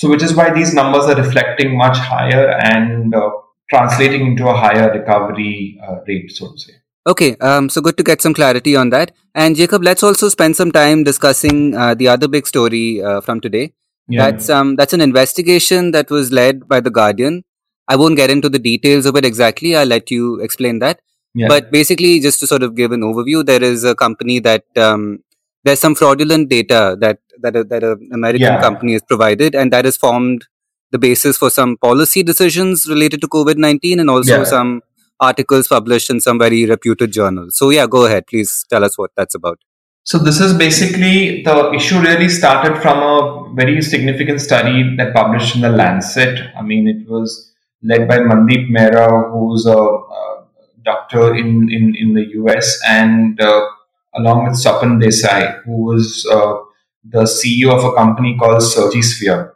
So, 0.00 0.08
which 0.08 0.22
is 0.22 0.34
why 0.34 0.50
these 0.58 0.74
numbers 0.74 1.04
are 1.04 1.16
reflecting 1.16 1.76
much 1.76 1.98
higher 1.98 2.44
and 2.58 3.14
uh, 3.14 3.30
translating 3.72 4.26
into 4.28 4.48
a 4.48 4.54
higher 4.54 4.90
recovery 4.92 5.80
uh, 5.86 5.96
rate, 6.06 6.30
so 6.32 6.52
to 6.52 6.58
say. 6.58 6.72
Okay, 7.06 7.36
um, 7.48 7.68
so 7.68 7.80
good 7.80 7.96
to 7.98 8.02
get 8.02 8.22
some 8.22 8.34
clarity 8.34 8.76
on 8.76 8.90
that. 8.90 9.12
And 9.34 9.56
Jacob, 9.56 9.82
let's 9.82 10.02
also 10.02 10.28
spend 10.28 10.56
some 10.56 10.72
time 10.72 11.04
discussing 11.04 11.76
uh, 11.76 11.94
the 11.94 12.08
other 12.08 12.28
big 12.28 12.46
story 12.46 13.02
uh, 13.02 13.20
from 13.20 13.40
today, 13.40 13.72
yeah. 14.10 14.30
That's 14.30 14.50
um 14.50 14.74
that's 14.76 14.92
an 14.92 15.00
investigation 15.00 15.92
that 15.92 16.10
was 16.10 16.32
led 16.32 16.68
by 16.68 16.80
the 16.80 16.90
Guardian. 16.90 17.44
I 17.88 17.96
won't 17.96 18.16
get 18.16 18.30
into 18.30 18.48
the 18.48 18.58
details 18.58 19.06
of 19.06 19.16
it 19.16 19.24
exactly. 19.24 19.76
I'll 19.76 19.86
let 19.86 20.10
you 20.10 20.40
explain 20.40 20.80
that. 20.80 21.00
Yeah. 21.34 21.46
But 21.48 21.70
basically, 21.70 22.18
just 22.18 22.40
to 22.40 22.46
sort 22.48 22.64
of 22.64 22.74
give 22.74 22.90
an 22.90 23.02
overview, 23.02 23.44
there 23.46 23.62
is 23.62 23.84
a 23.84 23.94
company 23.94 24.40
that 24.40 24.64
um, 24.76 25.22
there's 25.64 25.80
some 25.80 25.94
fraudulent 25.94 26.48
data 26.48 26.96
that 27.00 27.18
that 27.40 27.56
a, 27.56 27.64
that 27.64 27.82
an 27.82 28.08
American 28.12 28.54
yeah. 28.54 28.60
company 28.60 28.92
has 28.92 29.02
provided, 29.02 29.54
and 29.54 29.72
that 29.72 29.84
has 29.84 29.96
formed 29.96 30.46
the 30.90 30.98
basis 30.98 31.38
for 31.38 31.50
some 31.50 31.76
policy 31.76 32.22
decisions 32.22 32.86
related 32.88 33.20
to 33.20 33.28
COVID 33.28 33.56
nineteen, 33.56 34.00
and 34.00 34.10
also 34.10 34.38
yeah. 34.38 34.44
some 34.44 34.82
articles 35.20 35.68
published 35.68 36.10
in 36.10 36.20
some 36.20 36.38
very 36.38 36.64
reputed 36.66 37.12
journals. 37.12 37.56
So 37.56 37.70
yeah, 37.70 37.86
go 37.86 38.06
ahead, 38.06 38.26
please 38.26 38.64
tell 38.70 38.84
us 38.84 38.96
what 38.96 39.10
that's 39.16 39.34
about. 39.34 39.58
So 40.02 40.18
this 40.18 40.40
is 40.40 40.54
basically 40.54 41.42
the 41.42 41.72
issue 41.72 42.00
really 42.00 42.28
started 42.28 42.80
from 42.80 42.98
a 42.98 43.54
very 43.54 43.82
significant 43.82 44.40
study 44.40 44.96
that 44.96 45.14
published 45.14 45.54
in 45.56 45.60
the 45.60 45.68
Lancet. 45.68 46.40
I 46.56 46.62
mean, 46.62 46.88
it 46.88 47.08
was 47.08 47.52
led 47.82 48.08
by 48.08 48.18
Mandeep 48.18 48.70
Mehra, 48.70 49.30
who's 49.30 49.66
a, 49.66 49.76
a 49.76 50.46
doctor 50.82 51.34
in, 51.34 51.70
in, 51.70 51.94
in 51.94 52.14
the 52.14 52.26
US, 52.40 52.80
and 52.88 53.38
uh, 53.40 53.66
along 54.14 54.44
with 54.44 54.54
Swapan 54.54 55.02
Desai, 55.02 55.62
who 55.64 55.84
was 55.84 56.26
uh, 56.30 56.56
the 57.04 57.22
CEO 57.22 57.72
of 57.72 57.84
a 57.84 57.92
company 57.94 58.36
called 58.38 58.62
Surgisphere. 58.62 59.52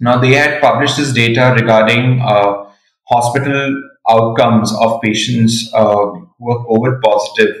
Now, 0.00 0.18
they 0.18 0.34
had 0.34 0.60
published 0.60 0.96
this 0.96 1.12
data 1.12 1.52
regarding 1.58 2.20
uh, 2.20 2.70
hospital 3.08 3.82
outcomes 4.08 4.72
of 4.80 5.00
patients 5.02 5.70
uh, 5.74 6.06
who 6.06 6.24
were 6.38 6.64
COVID 6.66 7.02
positive 7.02 7.56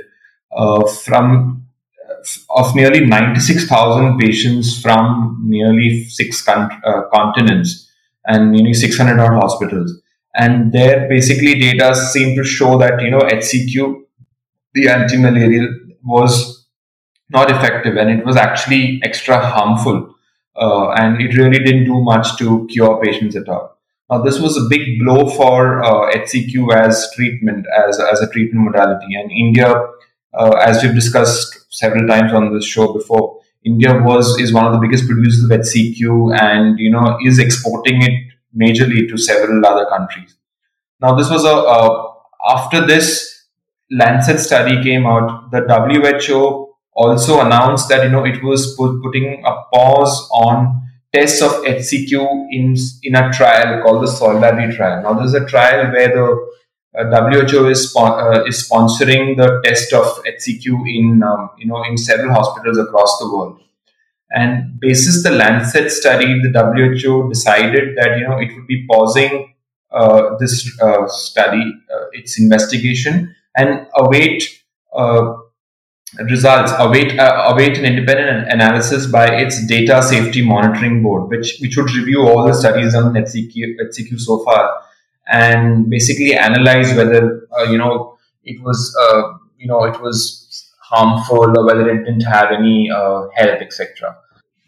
uh, 0.52 0.86
from 0.86 1.64
of 2.50 2.74
nearly 2.74 3.04
96,000 3.06 4.18
patients 4.18 4.80
from 4.80 5.40
nearly 5.44 6.04
six 6.08 6.42
con- 6.42 6.70
uh, 6.84 7.02
continents 7.12 7.90
and 8.26 8.52
nearly 8.52 8.74
600 8.74 9.18
odd 9.20 9.40
hospitals. 9.40 10.00
And 10.34 10.72
there, 10.72 11.08
basically, 11.08 11.58
data 11.58 11.94
seem 11.94 12.36
to 12.36 12.44
show 12.44 12.78
that 12.78 13.00
you 13.00 13.10
know 13.10 13.20
HCQ, 13.20 14.02
the 14.74 14.88
anti-malarial, 14.88 15.68
was 16.08 16.66
not 17.30 17.50
effective, 17.50 17.96
and 17.96 18.10
it 18.10 18.24
was 18.24 18.36
actually 18.36 19.00
extra 19.02 19.38
harmful, 19.38 20.14
uh, 20.56 20.90
and 20.90 21.20
it 21.20 21.36
really 21.36 21.58
didn't 21.58 21.84
do 21.84 22.00
much 22.02 22.36
to 22.38 22.66
cure 22.72 23.00
patients 23.02 23.36
at 23.36 23.48
all. 23.48 23.78
Now, 24.10 24.22
this 24.22 24.40
was 24.40 24.56
a 24.56 24.66
big 24.70 24.98
blow 25.00 25.28
for 25.28 25.84
uh, 25.84 26.10
HCQ 26.12 26.74
as 26.74 27.10
treatment, 27.14 27.66
as 27.86 28.00
as 28.00 28.20
a 28.22 28.28
treatment 28.30 28.64
modality, 28.64 29.14
and 29.14 29.30
India, 29.30 29.74
uh, 30.34 30.50
as 30.64 30.82
we've 30.82 30.94
discussed 30.94 31.66
several 31.70 32.06
times 32.08 32.32
on 32.32 32.52
this 32.54 32.66
show 32.66 32.92
before, 32.92 33.40
India 33.64 34.00
was 34.02 34.38
is 34.40 34.52
one 34.52 34.64
of 34.64 34.72
the 34.72 34.78
biggest 34.78 35.06
producers 35.06 35.44
of 35.44 35.50
HCQ, 35.50 36.40
and 36.40 36.78
you 36.78 36.90
know 36.90 37.18
is 37.24 37.38
exporting 37.38 38.02
it 38.02 38.32
majorly 38.56 39.08
to 39.08 39.18
several 39.18 39.64
other 39.66 39.86
countries. 39.86 40.36
Now, 41.00 41.14
this 41.14 41.30
was 41.30 41.44
a 41.44 41.56
after 42.48 42.86
this 42.86 43.27
Lancet 43.90 44.38
study 44.40 44.82
came 44.82 45.06
out, 45.06 45.50
the 45.50 45.60
WHO 45.60 46.74
also 46.94 47.40
announced 47.40 47.88
that 47.88 48.02
you 48.04 48.10
know 48.10 48.24
it 48.24 48.42
was 48.42 48.74
put, 48.76 49.00
putting 49.02 49.42
a 49.46 49.62
pause 49.72 50.28
on 50.32 50.82
tests 51.14 51.40
of 51.40 51.52
HCQ 51.64 52.48
in 52.50 52.74
in 53.02 53.14
a 53.14 53.32
trial 53.32 53.82
called 53.82 54.02
the 54.02 54.08
Solidarity 54.08 54.76
trial. 54.76 55.02
Now, 55.02 55.14
this 55.14 55.28
is 55.28 55.34
a 55.34 55.46
trial 55.46 55.90
where 55.92 56.08
the 56.08 56.48
uh, 56.98 57.30
WHO 57.30 57.68
is 57.68 57.94
uh, 57.96 58.44
is 58.46 58.68
sponsoring 58.68 59.36
the 59.36 59.60
test 59.64 59.92
of 59.92 60.06
HCQ 60.24 60.66
in 60.86 61.22
um, 61.22 61.50
you 61.58 61.66
know 61.66 61.82
in 61.84 61.96
several 61.96 62.32
hospitals 62.32 62.78
across 62.78 63.18
the 63.18 63.32
world. 63.32 63.60
And 64.30 64.78
basis 64.78 65.22
the 65.22 65.30
Lancet 65.30 65.90
study, 65.90 66.40
the 66.42 66.50
WHO 66.50 67.30
decided 67.30 67.96
that 67.96 68.18
you 68.18 68.28
know 68.28 68.38
it 68.38 68.54
would 68.54 68.66
be 68.66 68.86
pausing 68.86 69.54
uh, 69.90 70.36
this 70.38 70.78
uh, 70.82 71.08
study, 71.08 71.72
uh, 71.94 72.04
its 72.12 72.38
investigation, 72.38 73.34
and 73.58 73.86
await 73.96 74.42
uh, 74.96 75.34
results, 76.30 76.72
await 76.78 77.16
await 77.18 77.78
an 77.78 77.84
independent 77.84 78.48
analysis 78.50 79.06
by 79.06 79.26
its 79.26 79.66
data 79.66 80.02
safety 80.02 80.44
monitoring 80.44 81.02
board, 81.02 81.28
which 81.28 81.58
which 81.60 81.76
would 81.76 81.90
review 81.94 82.26
all 82.26 82.46
the 82.46 82.54
studies 82.54 82.94
on 82.94 83.12
HCQ, 83.14 84.18
so 84.18 84.42
far, 84.44 84.80
and 85.26 85.90
basically 85.90 86.34
analyze 86.34 86.94
whether 86.94 87.46
you 87.68 87.78
know 87.78 88.16
it 88.44 88.62
was 88.62 88.80
you 89.58 89.66
know 89.66 89.84
it 89.84 90.00
was 90.00 90.72
harmful 90.80 91.58
or 91.58 91.66
whether 91.66 91.90
it 91.90 92.04
didn't 92.04 92.22
have 92.22 92.50
any 92.50 92.90
uh, 92.90 93.26
health, 93.34 93.60
etc. 93.60 94.16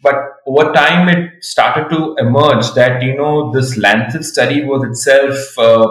But 0.03 0.15
over 0.47 0.71
time, 0.73 1.09
it 1.09 1.43
started 1.43 1.89
to 1.89 2.15
emerge 2.17 2.71
that 2.73 3.01
you 3.01 3.15
know 3.15 3.51
this 3.51 3.77
Lancet 3.77 4.25
study 4.25 4.63
was 4.63 4.83
itself 4.83 5.57
uh, 5.57 5.87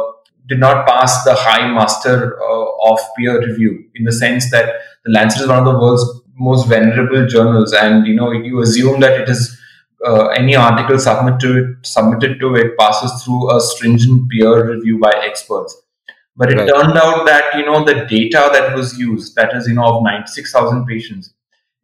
did 0.46 0.58
not 0.58 0.86
pass 0.86 1.24
the 1.24 1.34
high 1.34 1.70
muster 1.70 2.40
uh, 2.42 2.90
of 2.90 2.98
peer 3.16 3.38
review 3.40 3.84
in 3.94 4.04
the 4.04 4.12
sense 4.12 4.50
that 4.50 4.74
the 5.04 5.12
Lancet 5.12 5.42
is 5.42 5.48
one 5.48 5.58
of 5.58 5.64
the 5.64 5.78
world's 5.78 6.22
most 6.34 6.68
venerable 6.68 7.26
journals, 7.26 7.72
and 7.72 8.06
you 8.06 8.14
know 8.14 8.32
you 8.32 8.60
assume 8.60 9.00
that 9.00 9.20
it 9.20 9.28
is 9.28 9.58
uh, 10.06 10.28
any 10.28 10.56
article 10.56 10.98
submitted 10.98 11.40
to 11.40 11.58
it, 11.58 11.86
submitted 11.86 12.40
to 12.40 12.54
it 12.56 12.76
passes 12.78 13.22
through 13.22 13.54
a 13.54 13.60
stringent 13.60 14.30
peer 14.30 14.74
review 14.74 14.98
by 14.98 15.12
experts. 15.22 15.82
But 16.36 16.52
it 16.52 16.56
right. 16.56 16.68
turned 16.68 16.96
out 16.96 17.26
that 17.26 17.54
you 17.54 17.66
know 17.66 17.84
the 17.84 18.06
data 18.06 18.48
that 18.52 18.74
was 18.74 18.98
used, 18.98 19.34
that 19.36 19.54
is 19.54 19.68
you 19.68 19.74
know 19.74 19.96
of 19.96 20.02
ninety 20.02 20.28
six 20.28 20.52
thousand 20.52 20.86
patients, 20.86 21.34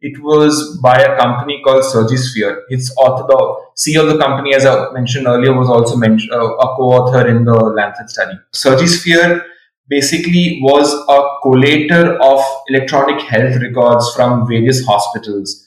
it 0.07 0.21
was 0.23 0.79
by 0.81 0.97
a 1.01 1.17
company 1.17 1.61
called 1.63 1.83
Surgisphere. 1.83 2.61
Its 2.69 2.95
author, 2.97 3.25
the 3.27 3.39
CEO 3.81 4.01
of 4.03 4.09
the 4.13 4.17
company, 4.17 4.53
as 4.53 4.65
I 4.65 4.91
mentioned 4.91 5.27
earlier, 5.27 5.53
was 5.53 5.69
also 5.69 5.95
uh, 5.99 6.65
a 6.65 6.67
co-author 6.75 7.27
in 7.27 7.43
the 7.43 7.53
Lancet 7.53 8.09
study. 8.09 8.37
Surgisphere 8.53 9.43
basically 9.89 10.59
was 10.61 10.93
a 10.93 11.19
collator 11.43 12.17
of 12.19 12.41
electronic 12.69 13.21
health 13.21 13.55
records 13.61 14.13
from 14.15 14.47
various 14.47 14.85
hospitals. 14.85 15.65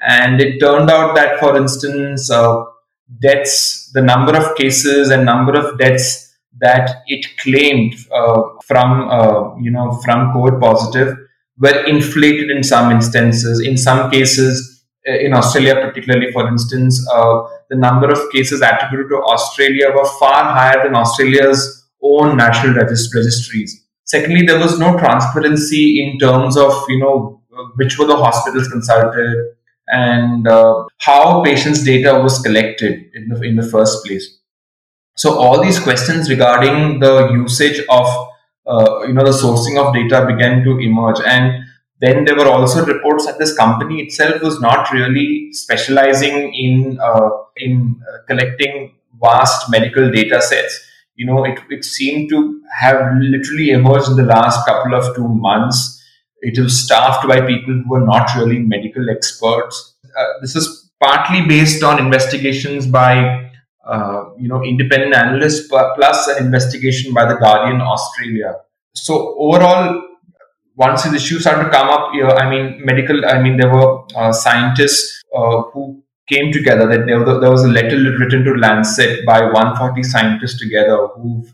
And 0.00 0.40
it 0.40 0.58
turned 0.58 0.90
out 0.90 1.14
that, 1.14 1.38
for 1.38 1.56
instance, 1.56 2.30
uh, 2.30 2.64
deaths, 3.20 3.90
the 3.92 4.02
number 4.02 4.36
of 4.36 4.56
cases 4.56 5.10
and 5.10 5.24
number 5.24 5.52
of 5.52 5.78
deaths 5.78 6.34
that 6.60 7.02
it 7.06 7.26
claimed 7.38 7.94
uh, 8.14 8.42
from 8.66 9.08
uh, 9.08 9.56
you 9.58 9.70
know 9.70 9.92
from 10.04 10.32
COVID 10.34 10.60
positive 10.60 11.16
were 11.62 11.84
inflated 11.86 12.50
in 12.50 12.62
some 12.62 12.90
instances. 12.90 13.60
In 13.60 13.78
some 13.78 14.10
cases, 14.10 14.84
uh, 15.08 15.18
in 15.26 15.32
Australia, 15.32 15.74
particularly, 15.76 16.30
for 16.32 16.46
instance, 16.48 16.94
uh, 17.12 17.42
the 17.70 17.76
number 17.76 18.10
of 18.10 18.18
cases 18.32 18.60
attributed 18.60 19.10
to 19.10 19.22
Australia 19.34 19.90
were 19.94 20.08
far 20.18 20.44
higher 20.56 20.82
than 20.82 20.94
Australia's 20.94 21.88
own 22.02 22.36
national 22.36 22.74
regist- 22.74 23.14
registries. 23.14 23.84
Secondly, 24.04 24.44
there 24.44 24.58
was 24.58 24.78
no 24.78 24.98
transparency 24.98 25.84
in 26.04 26.18
terms 26.18 26.56
of 26.56 26.72
you 26.88 26.98
know 26.98 27.40
which 27.76 27.98
were 27.98 28.06
the 28.06 28.16
hospitals 28.16 28.68
consulted 28.68 29.54
and 29.88 30.48
uh, 30.48 30.84
how 30.98 31.42
patients' 31.42 31.84
data 31.84 32.14
was 32.22 32.38
collected 32.40 33.04
in 33.14 33.28
the 33.28 33.40
in 33.42 33.56
the 33.56 33.68
first 33.74 34.04
place. 34.04 34.38
So 35.16 35.38
all 35.38 35.62
these 35.62 35.78
questions 35.78 36.30
regarding 36.30 37.00
the 37.00 37.30
usage 37.32 37.80
of 37.88 38.06
uh, 38.66 39.02
you 39.06 39.12
know 39.12 39.24
the 39.24 39.30
sourcing 39.30 39.78
of 39.78 39.94
data 39.94 40.26
began 40.26 40.62
to 40.64 40.78
emerge, 40.78 41.20
and 41.26 41.64
then 42.00 42.24
there 42.24 42.36
were 42.36 42.48
also 42.48 42.84
reports 42.84 43.26
that 43.26 43.38
this 43.38 43.56
company 43.56 44.02
itself 44.02 44.42
was 44.42 44.60
not 44.60 44.92
really 44.92 45.52
specializing 45.52 46.54
in 46.54 46.98
uh, 47.00 47.30
in 47.56 48.00
uh, 48.08 48.18
collecting 48.26 48.94
vast 49.20 49.70
medical 49.70 50.10
data 50.10 50.40
sets. 50.42 50.80
You 51.14 51.26
know, 51.26 51.44
it, 51.44 51.58
it 51.70 51.84
seemed 51.84 52.30
to 52.30 52.60
have 52.80 53.12
literally 53.20 53.70
emerged 53.70 54.08
in 54.08 54.16
the 54.16 54.24
last 54.24 54.66
couple 54.66 54.94
of 54.94 55.14
two 55.14 55.28
months. 55.28 56.02
It 56.40 56.58
was 56.58 56.84
staffed 56.84 57.28
by 57.28 57.40
people 57.46 57.74
who 57.74 57.88
were 57.88 58.04
not 58.04 58.34
really 58.34 58.58
medical 58.58 59.08
experts. 59.10 59.94
Uh, 60.18 60.24
this 60.40 60.56
is 60.56 60.90
partly 61.00 61.46
based 61.46 61.82
on 61.82 61.98
investigations 61.98 62.86
by 62.86 63.50
uh, 63.86 64.21
you 64.38 64.48
know, 64.48 64.62
independent 64.62 65.14
analysts 65.14 65.68
plus 65.68 66.28
an 66.28 66.44
investigation 66.44 67.12
by 67.12 67.24
the 67.24 67.34
Guardian 67.34 67.80
Australia. 67.80 68.56
So 68.94 69.34
overall, 69.38 70.02
once 70.76 71.04
these 71.04 71.14
issues 71.14 71.42
started 71.42 71.64
to 71.64 71.70
come 71.70 71.88
up, 71.88 72.14
you 72.14 72.22
know, 72.22 72.30
I 72.30 72.48
mean, 72.48 72.80
medical, 72.84 73.24
I 73.26 73.40
mean, 73.42 73.56
there 73.56 73.72
were 73.72 74.04
uh, 74.16 74.32
scientists 74.32 75.22
uh, 75.34 75.62
who 75.72 76.02
came 76.28 76.52
together. 76.52 76.86
That 76.86 77.06
there, 77.06 77.24
there 77.24 77.50
was 77.50 77.64
a 77.64 77.68
letter 77.68 77.96
written 78.18 78.44
to 78.44 78.54
Lancet 78.54 79.24
by 79.26 79.42
140 79.42 80.02
scientists 80.02 80.58
together 80.58 81.08
who 81.14 81.46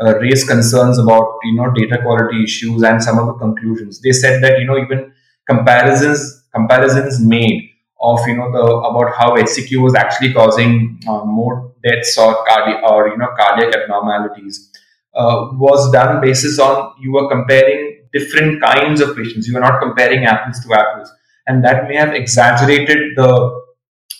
uh, 0.00 0.18
raised 0.18 0.48
concerns 0.48 0.98
about 0.98 1.38
you 1.44 1.54
know 1.54 1.70
data 1.72 2.00
quality 2.02 2.44
issues 2.44 2.82
and 2.82 3.02
some 3.02 3.18
of 3.18 3.26
the 3.26 3.34
conclusions. 3.34 4.00
They 4.00 4.12
said 4.12 4.42
that 4.42 4.58
you 4.58 4.66
know 4.66 4.78
even 4.78 5.12
comparisons 5.46 6.44
comparisons 6.54 7.20
made 7.20 7.70
of 8.00 8.26
you 8.26 8.36
know 8.36 8.50
the 8.52 8.62
about 8.90 9.14
how 9.16 9.36
HCQ 9.36 9.82
was 9.82 9.94
actually 9.94 10.32
causing 10.32 11.00
uh, 11.06 11.24
more 11.24 11.69
deaths 11.82 12.16
or 12.18 12.44
cardi- 12.46 12.80
or 12.84 13.08
you 13.08 13.16
know 13.16 13.28
cardiac 13.38 13.74
abnormalities 13.74 14.70
uh, 15.14 15.48
was 15.52 15.90
done 15.92 16.20
basis 16.20 16.58
on 16.58 16.92
you 17.00 17.12
were 17.12 17.28
comparing 17.28 18.06
different 18.12 18.60
kinds 18.62 19.00
of 19.00 19.16
patients. 19.16 19.46
You 19.46 19.54
were 19.54 19.60
not 19.60 19.80
comparing 19.80 20.24
apples 20.24 20.60
to 20.64 20.74
apples, 20.74 21.10
and 21.46 21.64
that 21.64 21.88
may 21.88 21.96
have 21.96 22.14
exaggerated 22.14 23.16
the 23.16 23.60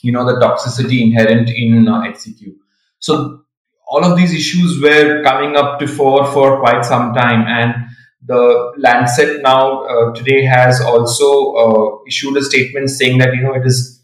you 0.02 0.12
know 0.12 0.24
the 0.24 0.40
toxicity 0.40 1.02
inherent 1.02 1.50
in 1.50 1.88
uh, 1.88 2.02
HCQ. 2.02 2.54
So 2.98 3.42
all 3.88 4.04
of 4.04 4.16
these 4.16 4.32
issues 4.32 4.80
were 4.80 5.22
coming 5.22 5.56
up 5.56 5.78
to 5.80 5.86
fore 5.86 6.26
for 6.32 6.60
quite 6.60 6.84
some 6.84 7.12
time, 7.14 7.46
and 7.46 7.74
the 8.24 8.72
Lancet 8.78 9.42
now 9.42 9.84
uh, 9.84 10.12
today 10.14 10.44
has 10.44 10.80
also 10.80 11.52
uh, 11.54 11.98
issued 12.06 12.36
a 12.36 12.44
statement 12.44 12.90
saying 12.90 13.18
that 13.18 13.34
you 13.34 13.42
know 13.42 13.54
it 13.54 13.66
is 13.66 13.99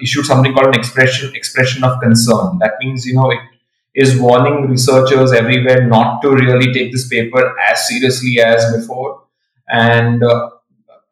issued 0.00 0.26
something 0.26 0.52
called 0.54 0.68
an 0.68 0.74
expression 0.74 1.34
expression 1.34 1.84
of 1.84 2.00
concern. 2.00 2.58
That 2.58 2.74
means 2.80 3.06
you 3.06 3.14
know 3.14 3.30
it 3.30 3.40
is 3.94 4.18
warning 4.18 4.68
researchers 4.68 5.32
everywhere 5.32 5.86
not 5.86 6.20
to 6.22 6.30
really 6.30 6.72
take 6.72 6.92
this 6.92 7.08
paper 7.08 7.54
as 7.70 7.88
seriously 7.88 8.40
as 8.40 8.76
before, 8.76 9.24
and 9.68 10.22
uh, 10.22 10.50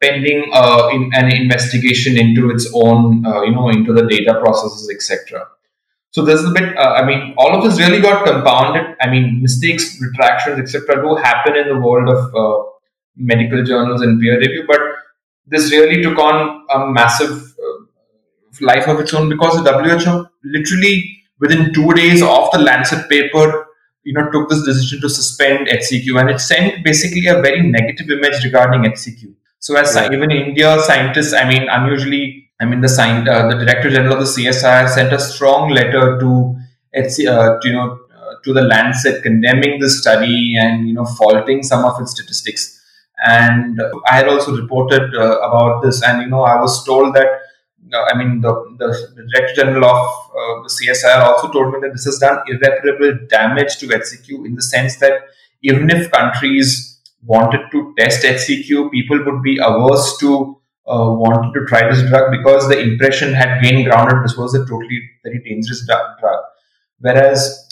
pending 0.01 0.49
uh, 0.53 0.89
in 0.91 1.09
an 1.13 1.31
investigation 1.31 2.17
into 2.17 2.49
its 2.49 2.69
own 2.73 3.25
uh, 3.25 3.41
you 3.43 3.51
know 3.51 3.69
into 3.69 3.93
the 3.93 4.05
data 4.05 4.39
processes 4.39 4.89
etc. 4.93 5.47
So 6.11 6.23
this 6.23 6.41
is 6.41 6.49
a 6.49 6.53
bit. 6.53 6.77
Uh, 6.77 6.93
I 6.93 7.05
mean, 7.05 7.33
all 7.39 7.55
of 7.55 7.63
this 7.63 7.79
really 7.79 7.99
got 7.99 8.23
compounded. 8.23 8.95
I 9.01 9.09
mean, 9.09 9.41
mistakes, 9.41 9.99
retractions, 9.99 10.59
etc., 10.59 11.01
do 11.01 11.15
happen 11.15 11.55
in 11.55 11.67
the 11.67 11.79
world 11.79 12.07
of 12.07 12.35
uh, 12.35 12.69
medical 13.15 13.63
journals 13.63 14.01
and 14.01 14.21
peer 14.21 14.37
review, 14.39 14.63
but 14.67 14.79
this 15.47 15.71
really 15.71 16.03
took 16.03 16.17
on 16.19 16.65
a 16.69 16.91
massive 16.91 17.31
uh, 17.31 17.52
life 18.61 18.87
of 18.87 18.99
its 18.99 19.13
own 19.13 19.29
because 19.29 19.63
the 19.63 19.73
WHO 19.73 20.27
literally 20.43 21.19
within 21.39 21.73
two 21.73 21.93
days 21.93 22.21
of 22.21 22.51
the 22.51 22.59
Lancet 22.59 23.09
paper 23.09 23.67
you 24.03 24.13
know 24.13 24.29
took 24.31 24.49
this 24.49 24.63
decision 24.63 25.01
to 25.01 25.09
suspend 25.09 25.67
HCQ, 25.67 26.19
and 26.19 26.29
it 26.29 26.39
sent 26.39 26.83
basically 26.83 27.27
a 27.27 27.41
very 27.41 27.61
negative 27.61 28.09
image 28.09 28.43
regarding 28.43 28.81
HCQ. 28.81 29.33
So 29.59 29.75
as 29.77 29.95
right. 29.95 30.11
even 30.11 30.29
India 30.31 30.77
scientists, 30.81 31.33
I 31.33 31.47
mean, 31.47 31.69
unusually, 31.69 32.49
I 32.59 32.65
mean, 32.65 32.81
the 32.81 32.89
science, 32.89 33.29
uh, 33.29 33.47
the 33.47 33.55
Director 33.55 33.89
General 33.89 34.15
of 34.15 34.19
the 34.19 34.25
CSIR 34.25 34.89
sent 34.89 35.13
a 35.13 35.19
strong 35.19 35.69
letter 35.69 36.19
to, 36.19 36.55
HC, 36.93 37.27
uh, 37.27 37.59
to 37.59 37.67
you 37.67 37.73
know 37.73 37.99
uh, 38.13 38.33
to 38.43 38.53
the 38.53 38.61
Lancet 38.61 39.23
condemning 39.23 39.79
the 39.79 39.89
study 39.89 40.55
and 40.57 40.87
you 40.87 40.93
know 40.93 41.05
faulting 41.05 41.63
some 41.63 41.85
of 41.85 41.99
its 42.01 42.11
statistics. 42.11 42.81
And 43.25 43.81
I 44.05 44.15
had 44.17 44.27
also 44.27 44.53
reported 44.55 45.15
uh, 45.15 45.39
about 45.39 45.81
this, 45.81 46.03
and 46.03 46.21
you 46.21 46.27
know, 46.27 46.41
I 46.41 46.59
was 46.59 46.83
told 46.83 47.15
that 47.15 47.27
I 47.91 48.17
mean, 48.17 48.41
the, 48.41 48.53
the, 48.77 49.27
Director 49.33 49.63
General 49.63 49.85
of 49.85 50.07
uh, 50.29 50.63
the 50.63 50.69
CSIR 50.69 51.19
also 51.21 51.51
told 51.51 51.73
me 51.73 51.79
that 51.81 51.91
this 51.93 52.05
has 52.05 52.17
done 52.17 52.39
irreparable 52.47 53.27
damage 53.27 53.77
to 53.77 53.87
HCQ 53.87 54.45
in 54.45 54.55
the 54.55 54.61
sense 54.61 54.97
that 54.97 55.13
even 55.61 55.89
if 55.89 56.11
countries 56.11 57.01
wanted 57.23 57.61
to 57.71 57.93
test 57.97 58.23
HCQ, 58.23 58.91
people 58.91 59.23
would 59.25 59.41
be 59.43 59.57
averse 59.61 60.17
to 60.17 60.59
uh, 60.87 61.11
wanting 61.11 61.53
to 61.53 61.65
try 61.65 61.89
this 61.89 62.07
drug 62.09 62.31
because 62.31 62.67
the 62.67 62.79
impression 62.79 63.33
had 63.33 63.61
gained 63.61 63.85
ground 63.85 64.11
that 64.11 64.21
this 64.23 64.37
was 64.37 64.53
a 64.53 64.59
totally 64.65 65.01
very 65.23 65.39
dangerous 65.43 65.85
drug. 65.85 66.43
Whereas 66.99 67.69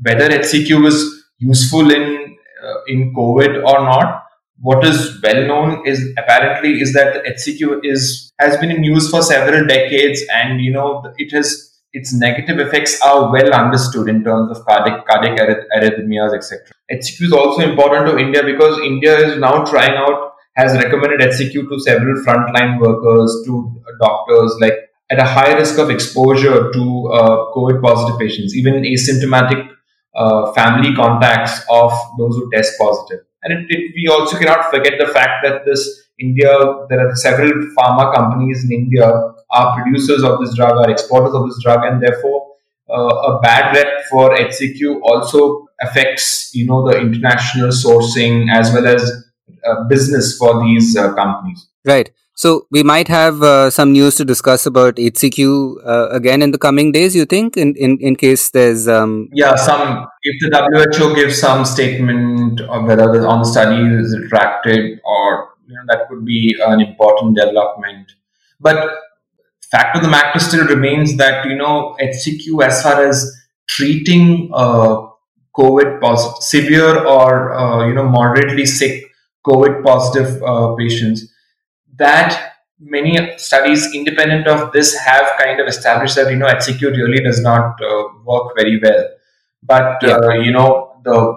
whether 0.00 0.28
HCQ 0.28 0.86
is 0.86 1.24
useful 1.38 1.90
in 1.90 2.36
uh, 2.64 2.80
in 2.88 3.14
COVID 3.14 3.64
or 3.64 3.84
not, 3.84 4.24
what 4.60 4.84
is 4.84 5.20
well 5.22 5.46
known 5.46 5.86
is 5.86 6.12
apparently 6.18 6.80
is 6.80 6.92
that 6.92 7.14
the 7.14 7.30
HCQ 7.30 7.80
is 7.84 8.32
has 8.40 8.56
been 8.56 8.70
in 8.70 8.82
use 8.82 9.10
for 9.10 9.22
several 9.22 9.66
decades, 9.66 10.22
and 10.32 10.60
you 10.60 10.72
know 10.72 11.12
it 11.16 11.32
has 11.32 11.80
its 11.92 12.12
negative 12.12 12.58
effects 12.58 13.00
are 13.00 13.32
well 13.32 13.52
understood 13.52 14.08
in 14.08 14.22
terms 14.24 14.56
of 14.56 14.64
cardiac 14.66 15.06
cardiac 15.06 15.38
arrhythmias, 15.76 16.34
etc. 16.34 16.66
HCQ 16.92 17.22
is 17.22 17.32
also 17.32 17.62
important 17.62 18.06
to 18.06 18.18
India 18.18 18.42
because 18.42 18.78
India 18.80 19.16
is 19.18 19.38
now 19.38 19.64
trying 19.64 19.96
out 19.96 20.32
has 20.56 20.72
recommended 20.74 21.20
HCQ 21.20 21.68
to 21.68 21.78
several 21.78 22.16
frontline 22.24 22.80
workers, 22.80 23.42
to 23.46 23.80
doctors, 24.00 24.56
like 24.60 24.74
at 25.08 25.20
a 25.20 25.24
high 25.24 25.52
risk 25.54 25.78
of 25.78 25.88
exposure 25.88 26.72
to 26.72 27.08
uh, 27.12 27.52
COVID 27.54 27.80
positive 27.80 28.18
patients, 28.18 28.56
even 28.56 28.82
asymptomatic 28.82 29.68
uh, 30.16 30.52
family 30.52 30.94
contacts 30.94 31.60
of 31.70 31.92
those 32.18 32.34
who 32.36 32.50
test 32.52 32.72
positive. 32.78 33.20
And 33.42 33.52
it, 33.52 33.66
it, 33.68 33.92
we 33.94 34.08
also 34.08 34.38
cannot 34.38 34.70
forget 34.70 34.94
the 34.98 35.06
fact 35.06 35.44
that 35.44 35.64
this 35.64 36.08
India, 36.18 36.50
there 36.88 37.06
are 37.06 37.14
several 37.14 37.52
pharma 37.76 38.12
companies 38.14 38.64
in 38.64 38.72
India 38.72 39.06
are 39.50 39.82
producers 39.82 40.24
of 40.24 40.40
this 40.40 40.54
drug, 40.54 40.72
are 40.72 40.90
exporters 40.90 41.34
of 41.34 41.46
this 41.48 41.62
drug, 41.62 41.84
and 41.84 42.02
therefore 42.02 42.48
uh, 42.90 42.94
a 42.94 43.40
bad 43.40 43.74
rep 43.74 44.04
for 44.10 44.36
HCQ 44.36 45.00
also 45.02 45.66
affects, 45.80 46.50
you 46.54 46.66
know, 46.66 46.90
the 46.90 46.98
international 46.98 47.68
sourcing 47.68 48.52
as 48.52 48.72
well 48.72 48.86
as 48.86 49.10
uh, 49.64 49.84
business 49.88 50.36
for 50.36 50.62
these 50.64 50.96
uh, 50.96 51.14
companies. 51.14 51.68
Right. 51.84 52.10
So 52.38 52.68
we 52.70 52.84
might 52.84 53.08
have 53.08 53.42
uh, 53.42 53.68
some 53.68 53.92
news 53.92 54.14
to 54.14 54.24
discuss 54.24 54.64
about 54.64 54.94
HCQ 54.94 55.84
uh, 55.84 56.08
again 56.10 56.40
in 56.40 56.52
the 56.52 56.58
coming 56.58 56.92
days. 56.92 57.16
You 57.16 57.24
think, 57.24 57.56
in 57.56 57.74
in, 57.74 57.98
in 58.00 58.14
case 58.14 58.50
there's 58.50 58.86
um... 58.86 59.28
yeah, 59.32 59.56
some 59.56 60.06
if 60.22 60.36
the 60.40 60.98
WHO 60.98 61.16
gives 61.16 61.40
some 61.40 61.64
statement 61.64 62.60
or 62.60 62.84
whether 62.84 63.10
the 63.10 63.26
on 63.26 63.44
study 63.44 63.82
is 63.92 64.16
retracted 64.16 65.00
or 65.04 65.48
you 65.66 65.74
know 65.74 65.82
that 65.88 66.08
could 66.08 66.24
be 66.24 66.54
an 66.64 66.80
important 66.80 67.34
development. 67.36 68.12
But 68.60 68.88
fact 69.72 69.96
of 69.96 70.02
the 70.02 70.08
matter 70.08 70.38
still 70.38 70.64
remains 70.64 71.16
that 71.16 71.44
you 71.44 71.56
know 71.56 71.96
HCQ 72.00 72.62
as 72.64 72.80
far 72.84 73.04
as 73.04 73.26
treating 73.66 74.52
uh, 74.54 75.08
COVID 75.56 76.00
positive, 76.00 76.40
severe 76.40 77.04
or 77.04 77.52
uh, 77.52 77.88
you 77.88 77.94
know 77.94 78.08
moderately 78.08 78.64
sick 78.64 79.10
COVID 79.44 79.82
positive 79.82 80.40
uh, 80.44 80.76
patients 80.76 81.26
that 81.98 82.54
many 82.80 83.36
studies 83.38 83.92
independent 83.94 84.46
of 84.46 84.72
this 84.72 84.96
have 84.96 85.26
kind 85.38 85.60
of 85.60 85.66
established 85.66 86.16
that 86.16 86.30
you 86.30 86.36
know 86.36 86.46
HCQ 86.46 86.82
really 86.82 87.22
does 87.22 87.40
not 87.40 87.80
uh, 87.82 88.04
work 88.24 88.52
very 88.56 88.80
well. 88.80 89.08
But 89.62 89.98
yeah. 90.02 90.16
uh, 90.16 90.34
you 90.34 90.52
know 90.52 91.00
the 91.04 91.36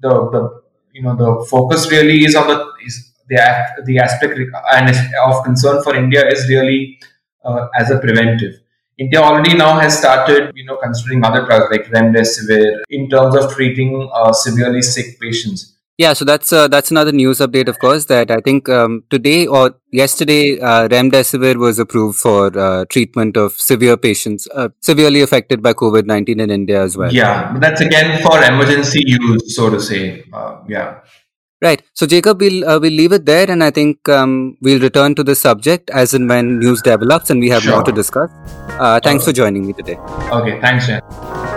the 0.00 0.08
the 0.34 0.62
you 0.92 1.02
know 1.02 1.16
the 1.16 1.46
focus 1.46 1.90
really 1.90 2.24
is 2.24 2.34
on 2.34 2.48
the 2.48 2.58
is 2.84 3.12
the 3.28 3.82
the 3.86 3.98
aspect 3.98 4.38
and 4.72 4.96
of 5.24 5.44
concern 5.44 5.82
for 5.82 5.94
India 5.94 6.26
is 6.26 6.48
really 6.48 6.98
uh, 7.44 7.68
as 7.78 7.90
a 7.90 7.98
preventive. 7.98 8.60
India 8.98 9.18
already 9.18 9.54
now 9.54 9.78
has 9.78 9.96
started, 9.96 10.52
you 10.54 10.64
know, 10.66 10.76
considering 10.76 11.24
other 11.24 11.46
drugs 11.46 11.68
like 11.70 11.86
remdesivir 11.86 12.80
in 12.90 13.08
terms 13.08 13.34
of 13.34 13.50
treating 13.50 14.10
uh, 14.12 14.30
severely 14.30 14.82
sick 14.82 15.18
patients. 15.18 15.78
Yeah, 16.00 16.14
so 16.14 16.24
that's 16.24 16.50
uh, 16.50 16.66
that's 16.66 16.90
another 16.90 17.12
news 17.12 17.40
update, 17.40 17.68
of 17.68 17.78
course. 17.78 18.06
That 18.06 18.30
I 18.30 18.38
think 18.40 18.70
um, 18.70 19.04
today 19.10 19.46
or 19.46 19.74
yesterday, 19.92 20.58
uh, 20.58 20.88
remdesivir 20.88 21.56
was 21.56 21.78
approved 21.78 22.18
for 22.18 22.58
uh, 22.58 22.86
treatment 22.86 23.36
of 23.36 23.52
severe 23.52 23.98
patients, 23.98 24.48
uh, 24.54 24.70
severely 24.80 25.20
affected 25.20 25.62
by 25.62 25.74
COVID 25.74 26.06
nineteen 26.06 26.40
in 26.40 26.50
India 26.56 26.82
as 26.82 26.96
well. 26.96 27.12
Yeah, 27.12 27.54
that's 27.60 27.82
again 27.82 28.22
for 28.22 28.42
emergency 28.42 29.02
use, 29.04 29.54
so 29.54 29.68
to 29.68 29.78
say. 29.78 30.24
Uh, 30.32 30.62
yeah. 30.66 31.00
Right. 31.60 31.82
So, 31.92 32.06
Jacob, 32.06 32.40
we'll 32.40 32.66
uh, 32.66 32.78
we'll 32.80 32.98
leave 33.02 33.12
it 33.12 33.26
there, 33.26 33.50
and 33.50 33.62
I 33.62 33.70
think 33.70 34.08
um, 34.08 34.56
we'll 34.62 34.80
return 34.80 35.14
to 35.16 35.22
the 35.22 35.34
subject 35.34 35.90
as 35.90 36.14
and 36.14 36.26
when 36.26 36.58
news 36.60 36.80
develops, 36.80 37.28
and 37.28 37.40
we 37.40 37.50
have 37.50 37.62
sure. 37.62 37.74
more 37.74 37.82
to 37.82 37.92
discuss. 37.92 38.30
thanks 39.10 39.26
for 39.26 39.38
joining 39.44 39.66
me 39.66 39.74
today. 39.74 39.98
Okay. 40.40 40.58
Thanks, 40.62 40.86
Jen. 40.86 41.49